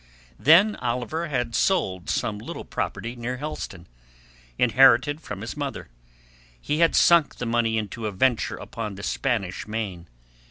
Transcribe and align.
Then 0.39 0.77
Oliver 0.77 1.27
had 1.27 1.53
sold 1.53 2.09
some 2.09 2.39
little 2.39 2.65
property 2.65 3.15
near 3.15 3.37
Helston, 3.37 3.85
inherited 4.57 5.21
from 5.21 5.41
his 5.41 5.55
mother; 5.55 5.89
he 6.59 6.79
had 6.79 6.95
sunk 6.95 7.35
the 7.35 7.45
money 7.45 7.77
into 7.77 8.07
a 8.07 8.11
venture 8.11 8.57
upon 8.57 8.95
the 8.95 9.03
Spanish 9.03 9.67
Main. 9.67 10.07